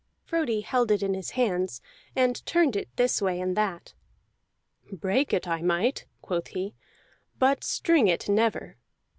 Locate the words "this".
2.95-3.21